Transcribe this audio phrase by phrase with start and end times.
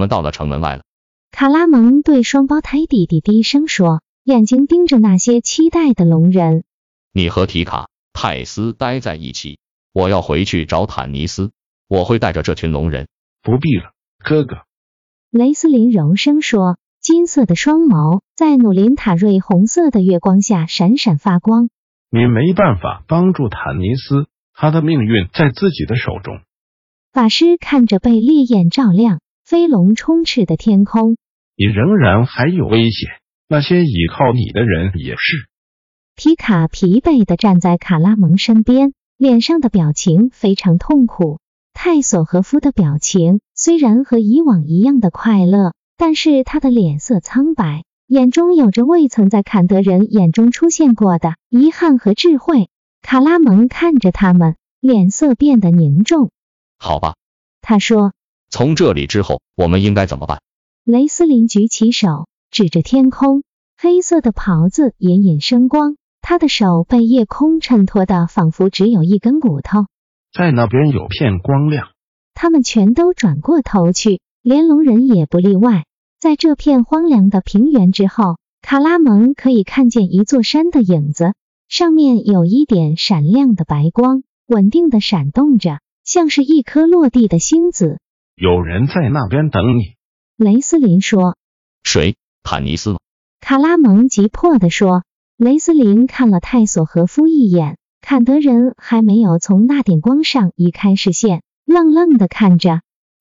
[0.00, 0.82] 们到了城门外了。
[1.30, 6.64] 卡拉蒙对双胞胎弟弟低声说，眼睛盯着那些期待的龙人。
[7.12, 9.60] 你和提卡、泰斯待在一起，
[9.92, 11.52] 我要回去找坦尼斯。
[11.88, 13.06] 我会带着这群龙人。
[13.42, 13.92] 不必了，
[14.24, 14.58] 哥哥。
[15.30, 21.68] 雷斯林柔声说，金色的双眸在努林塔瑞红色的月光下闪闪发光。
[22.10, 26.40] 你没办法帮助坦尼斯，他的命运在自己的手中。
[27.12, 29.20] 法师看着被烈焰照亮、
[29.50, 31.16] 飞龙充斥的天空，
[31.56, 33.10] 你仍然还有危险。
[33.48, 35.48] 那些倚靠你的人也是。
[36.14, 41.40] 皮卡疲惫的站在卡拉蒙身边，脸上的表情非常痛苦。
[41.74, 52.68] 泰索和夫的表情虽然和以往一样的快乐，但是他的脸色苍白，眼中有着未曾在坎德人眼中出现过的遗憾和智慧。
[53.02, 56.30] 卡拉蒙看着他们，脸色变得凝重。
[56.78, 57.16] 好吧，
[57.60, 58.12] 他说。
[58.50, 60.40] 从这里之后，我们应该怎么办？
[60.84, 63.44] 雷斯林举起手，指着天空，
[63.78, 69.86] 黑色的袍子隐隐生光，他的手被夜空衬托的仿佛只有一根骨头。
[70.32, 71.88] 在那边有片光亮。
[72.34, 75.84] 他们全都转过头去，连龙人也不例外。
[76.18, 81.34] 在这片荒凉的平原之后，卡拉蒙可以看见一座山的影子，
[81.68, 85.78] 上面有一点闪亮的白光，稳定的闪动着。
[86.02, 88.00] 像是一颗落地的星子。
[88.40, 89.96] 有人在那边等你，
[90.34, 91.36] 雷斯林说。
[91.82, 92.16] 谁？
[92.42, 92.98] 坦尼斯吗？
[93.38, 95.04] 卡拉蒙急迫地说。
[95.36, 102.80] 雷斯林看了泰索和夫一眼，坎德人还没有从那点光上移开视线，愣愣地看着。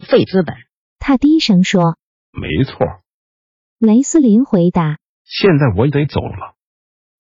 [0.09, 0.55] 费资本，
[0.99, 1.97] 他低声说。
[2.31, 2.87] 没错。
[3.77, 4.99] 雷斯林回答。
[5.25, 6.55] 现在我得走了。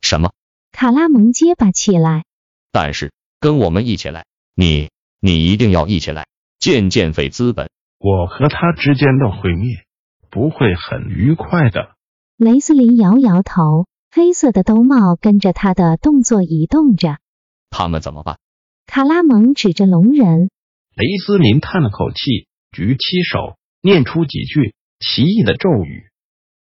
[0.01, 0.33] 什么？
[0.71, 2.25] 卡拉蒙结巴起来。
[2.71, 4.91] 但是跟我们一起来，你。
[5.19, 6.27] 你一定要一起来
[6.59, 7.71] 见见费资本。
[7.99, 9.75] 我和他之间的毁灭
[10.29, 11.95] 不会很愉快的。
[12.37, 17.17] 雷斯林摇摇头，黑色的兜帽跟着他的动作移动着。
[17.69, 18.37] 他们怎么办？
[18.85, 20.49] 卡拉蒙指着龙人。
[20.95, 26.05] 雷斯林叹了口气，举起手，念出几句奇异的咒语。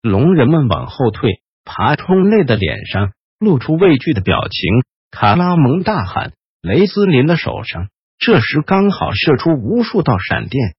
[0.02, 4.84] 龙人们往后退，爬虫类的脸上露出畏惧的表情。
[5.12, 10.76] 卡拉蒙大喊：“雷斯林的手上！”这时刚好射出无数道闪电，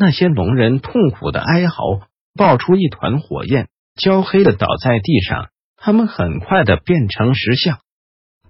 [0.00, 2.00] 那些龙人痛苦的哀嚎，
[2.34, 5.50] 爆出一团火焰，焦黑的倒在地上。
[5.76, 7.80] 他们很快的变成石像。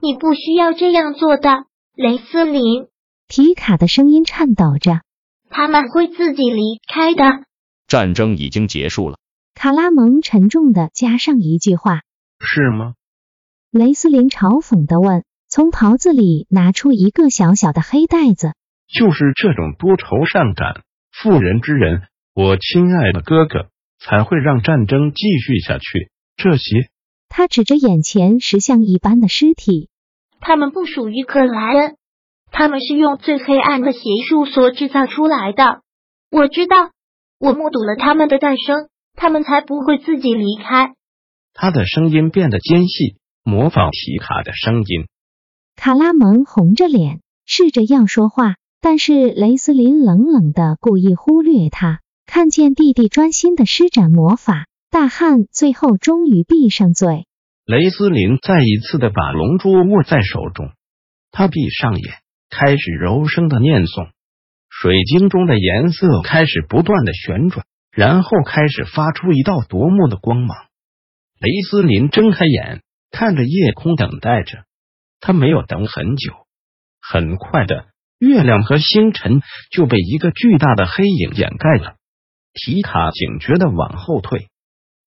[0.00, 1.50] 你不需要这样做的，
[1.97, 2.87] 雷斯林。
[3.27, 5.00] 皮卡的声音颤抖着。
[5.49, 7.44] 他们会自己离开的。
[7.88, 9.19] 战争已经结束了。
[9.56, 12.03] 卡拉蒙沉重的加上一句话。
[12.38, 12.94] 是吗？
[13.72, 15.25] 雷斯林嘲讽的问。
[15.49, 18.53] 从袍子里拿出一个小小的黑袋子，
[18.87, 20.82] 就是这种多愁善感、
[21.12, 22.03] 妇人之仁，
[22.34, 26.10] 我亲爱的哥哥才会让战争继续下去。
[26.37, 26.88] 这些，
[27.28, 29.91] 他指着眼前石像一般的尸体，
[30.41, 31.97] 他们不属于克莱恩，
[32.50, 35.82] 他们是用最黑暗的邪术所制造出来的。
[36.31, 36.91] 我知道，
[37.38, 40.94] 我目睹了他们的诞生，他们才不会自己离开。
[41.53, 45.06] 他的声音变得尖细，模仿提卡的声音。
[45.76, 52.00] 卡拉蒙红着脸，试着要说话，但是雷斯林冷冷的故意忽略他。
[52.26, 57.26] 看见弟弟专心的施展魔法，大汉最后终于闭上嘴。
[57.66, 60.70] 雷斯林再一次的把龙珠握在手中，
[61.32, 62.14] 他闭上眼，
[62.49, 64.10] 开始柔声的念诵。
[64.69, 70.56] 水晶中的颜色开始不断的旋转，然后开始发出一道夺目的光芒。
[71.40, 74.64] 雷斯林睁开眼，看着夜空，等待着。
[75.19, 76.32] 他没有等很久，
[77.02, 77.87] 很快的，
[78.20, 79.40] 月亮和星辰
[79.72, 81.96] 就被一个巨大的黑影掩盖了。
[82.52, 84.50] 提卡警觉的往后退，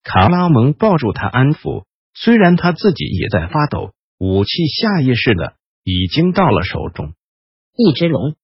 [0.02, 3.92] 卡拉蒙抱住他安抚，虽然他自己也在发抖。
[4.18, 7.14] 武器下意识的已经到了手中，
[7.76, 8.36] 一只龙。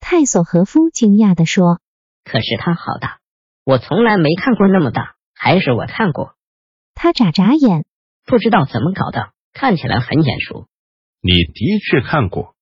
[0.00, 1.78] 泰索和夫惊讶的说
[2.24, 3.18] ：“可是它好大，
[3.64, 6.34] 我从来没看过那么大，还是我看过。”
[6.96, 7.84] 他眨眨眼，
[8.24, 10.66] 不知道怎么搞的，看起来很眼熟。
[11.20, 12.54] 你的确看过，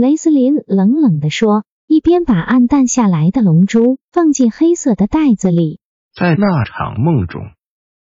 [0.00, 5.78] 雷斯林冷冷地说，一边把暗淡下来的龙珠放进黑色的袋子里。
[6.14, 7.42] 在那场梦中，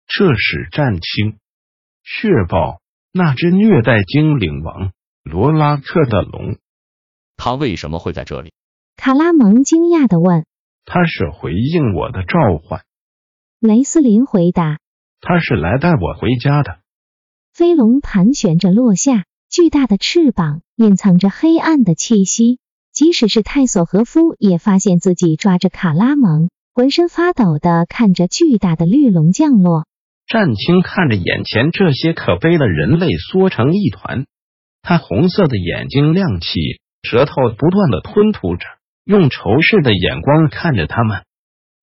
[0.07, 1.39] 这是战青
[2.03, 4.93] 血豹那只虐待精灵王
[5.23, 6.59] 罗拉克的龙。
[7.39, 8.53] 他为什么会在这里？
[8.99, 10.45] 卡拉蒙惊讶的问。
[10.85, 12.83] 他是回应我的召唤。
[13.61, 14.77] 雷斯林回答。
[15.23, 16.81] 他是来带我回家的。
[17.55, 22.59] 飞龙盘旋着落下，巨大的翅膀隐藏着黑暗的气息。
[22.91, 29.87] 即使是泰索和夫也发现自己抓着卡拉蒙，浑身发抖的看着巨大的绿龙降落。
[30.27, 34.27] 战青看着眼前这些可悲的人类缩成一团，
[34.83, 36.49] 他红色的眼睛亮起，
[37.03, 38.67] 舌头不断的吞吐着，
[39.05, 41.23] 用仇视的眼光看着他们。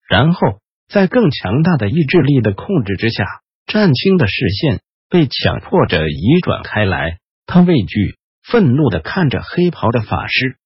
[0.09, 0.59] 然后
[0.89, 3.23] 在更强大的意志力的控制之下，
[3.68, 7.19] 战青的视线被强迫着移转开来。
[7.45, 10.57] 他畏惧、愤怒的看着黑袍的法师。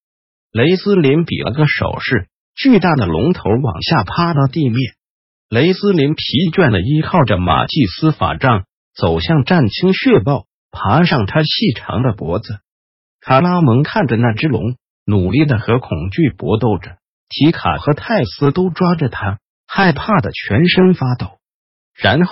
[0.52, 4.78] 雷斯林比了个手势，巨大的龙头往下趴到地面。
[5.50, 8.66] 雷斯林疲倦的依靠着马祭司法杖，
[8.96, 12.60] 走向战青血豹，爬上他细长的脖子。
[13.22, 16.98] 卡拉蒙看着那只龙，努力的和恐惧搏斗着。
[17.30, 21.38] 提卡和泰斯都抓着他，害怕的全身发抖。
[21.94, 22.32] 然后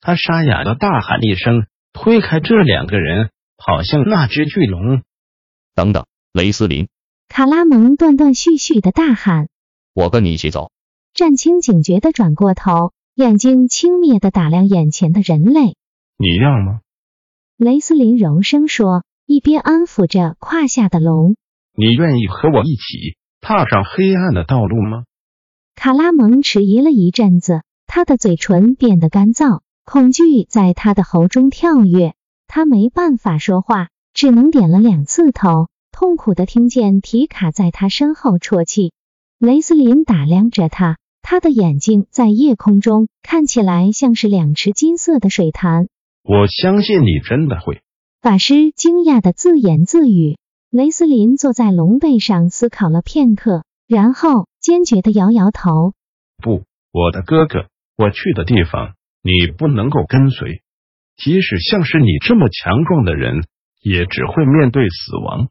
[0.00, 5.02] 他沙哑的大喊一声，推开这两个人，跑向那只巨龙。
[5.74, 6.88] 等等，雷斯林。
[7.28, 9.48] 卡拉蒙断断续续的大喊
[9.92, 10.70] ：“我跟你一起走。”
[11.12, 15.76] 战青警觉的转过头，眼睛轻蔑的打量眼前的人类。
[16.16, 16.80] “你要吗？”
[17.58, 21.36] 雷斯林柔声说，一边安抚着胯下的龙。
[21.76, 25.04] “你愿意和我一起踏上黑暗的道路吗？”
[25.74, 32.14] 卡拉蒙迟疑了一阵子，他的嘴唇变得干燥，恐惧在他的喉中跳跃，
[32.48, 35.68] 他没办法说话，只能点了两次头。
[35.92, 38.92] 痛苦的听见提卡在他身后啜泣，
[39.38, 45.88] 雷斯林打量着他，他的眼睛在夜空中看起来像是两池金色的水潭。
[46.24, 47.82] 我相信你真的会。
[48.20, 50.38] 法师惊讶的自言自语。
[50.70, 55.94] 雷斯林坐在龙背上思考了片刻，然后坚决的摇摇头。
[56.42, 60.62] 不，我的哥哥，我去的地方你不能够跟随。
[61.18, 63.42] 即使像是你这么强壮的人，
[63.82, 65.48] 也只会面对死亡。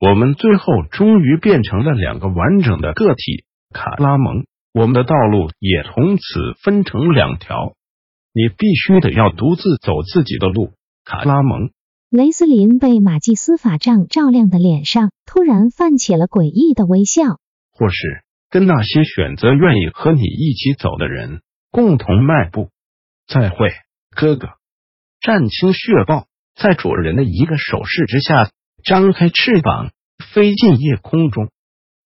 [0.00, 4.46] 我们最后终于变成了两个完整的个体，卡拉蒙。
[4.72, 6.22] 我们的道路也从此
[6.62, 7.74] 分成两条，
[8.32, 10.72] 你必须得要独自走自己的路，
[11.04, 11.70] 卡拉蒙。
[12.10, 17.38] 雷斯林被马祭司法杖照亮的脸上突然泛起了诡异的微笑，
[17.70, 22.70] 或是跟那些选择愿意和你一起走的人共同迈步。
[23.26, 23.68] 再会，
[24.10, 24.48] 哥哥。
[25.22, 28.50] 战青血豹在主人的一个手势之下。
[28.84, 29.92] 张开翅膀，
[30.32, 31.48] 飞进夜空中。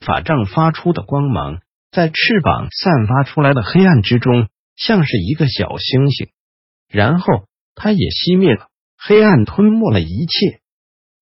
[0.05, 1.61] 法杖发出的光芒，
[1.91, 2.15] 在翅
[2.45, 6.29] 膀散发出来的黑暗之中，像是一个小星星。
[6.89, 8.69] 然后，它也熄灭了，
[8.99, 10.61] 黑暗吞没了一切。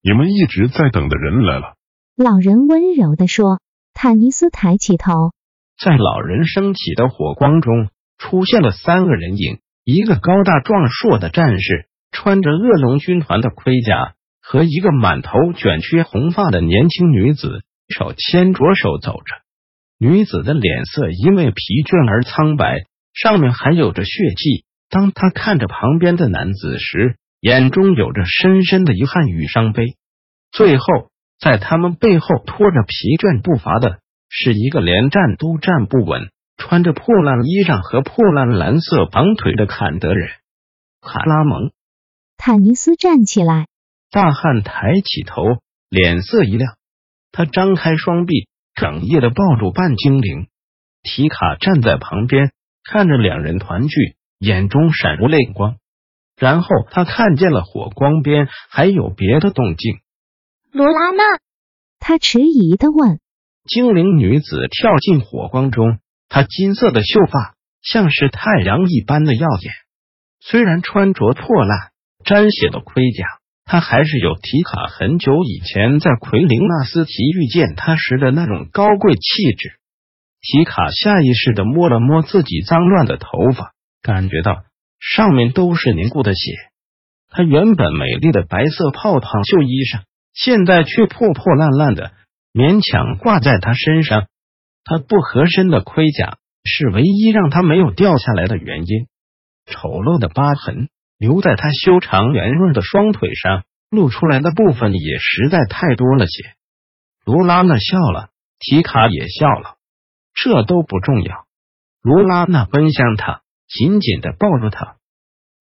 [0.02, 1.76] 你们一直在等的人来了。
[2.16, 3.60] 老人温柔的说。
[3.96, 5.30] 坦尼斯抬起头，
[5.78, 14.14] 在老人升起的火光中，出现了三个人影：一个高大壮硕的战士，穿着恶龙军团的盔甲。
[14.46, 19.36] 和一个满头卷曲红发的年轻女子手牵着手走着，
[19.98, 24.66] 女子的脸色因为疲倦而苍白，上面还有着血迹。
[24.90, 29.96] 当她看着旁边的男子时，眼中有着深深的遗憾与伤悲。
[30.52, 30.84] 最后，
[31.40, 40.30] 在他们背后拖着疲倦步伐的是一个连站都站不稳、穿着破烂衣裳和破烂蓝色绑腿的坎德人
[41.00, 41.72] 卡拉蒙。
[42.36, 43.66] 坦尼斯站起来。
[44.10, 45.42] 大汉抬起头，
[45.88, 46.76] 脸色一亮，
[47.32, 50.46] 他张开双臂，哽咽的抱住半精灵
[51.02, 52.52] 提卡，站在旁边
[52.84, 55.76] 看着两人团聚，眼中闪入泪光。
[56.36, 59.98] 然后他看见了火光边还有别的动静。
[60.72, 61.22] 罗拉娜？
[61.98, 63.20] 他迟疑的问。
[63.64, 65.98] 精灵女子跳进火光中，
[66.34, 69.72] 她金色的秀发像是太阳一般的耀眼。
[70.40, 71.92] 虽然穿着破烂、
[72.24, 73.24] 沾血的盔甲。
[73.66, 79.78] 他还是有提卡很久以前在奎林纳斯提遇见他时的那种高贵气质。
[80.42, 83.72] 提卡下意识的摸了摸自己脏乱的头发，
[84.02, 84.64] 感觉到
[85.00, 86.52] 上面都是凝固的血。
[87.30, 90.02] 他原本美丽的白色泡泡袖衣裳，
[90.34, 92.12] 现在却破破烂烂的，
[92.52, 94.26] 勉强挂在他身上。
[94.84, 99.06] 他不合身的盔甲是唯一让他没有掉下来的原因。
[99.66, 100.88] 丑陋的疤痕。
[101.16, 106.42] 留在他修长圆润的双腿上，露出来的部分也实在太多了些。
[107.24, 109.76] 罗拉娜笑了，提卡也笑了。
[110.34, 111.46] 这都不重要。
[112.02, 114.96] 卢拉娜奔向他，紧紧的抱住他。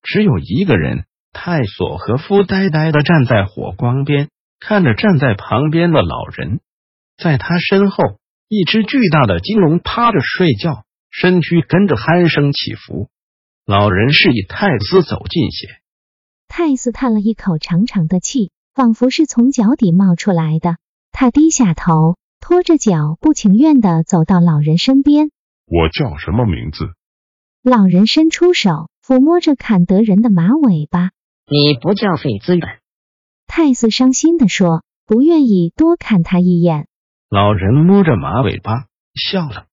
[0.01, 6.59] 只有一个人，泰索和夫呆呆的站在火光边，看着站在旁边的老人。
[7.15, 8.03] 在他身后，
[8.55, 13.09] 一只巨大的金龙趴着睡觉，身躯跟着鼾声起伏。
[13.65, 15.69] 老人示意泰斯走近些。
[16.47, 20.77] 泰斯叹了一口长长的气，仿佛是从脚底冒出来的。
[21.11, 22.15] 他低下头。
[22.39, 25.31] 拖着脚，不情愿的走到老人身边。
[25.65, 26.89] 我叫什么名字？
[27.63, 31.09] 老人伸出手，抚摸着坎德人的马尾巴。
[31.47, 32.81] 你不叫费兹远？
[33.47, 36.85] 泰斯伤心的说，不愿意多看他一眼。
[37.33, 38.83] 老人摸着马尾巴
[39.15, 39.65] 笑了，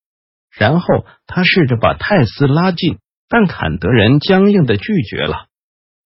[0.50, 2.96] 然后他试着把泰斯拉近，
[3.28, 5.48] 但坎德人僵硬的拒绝了。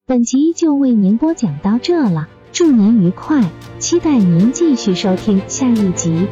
[0.04, 2.26] 本集就为您播讲到这了。
[2.50, 3.40] 祝您愉快，
[3.78, 6.26] 期待您继续收听下一集。